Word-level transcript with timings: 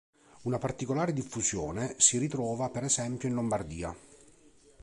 Una 0.45 0.57
particolare 0.57 1.13
diffusione 1.13 1.93
si 1.99 2.17
ritrova 2.17 2.71
per 2.71 2.83
esempio 2.83 3.27
in 3.27 3.35
Lombardia. 3.35 3.95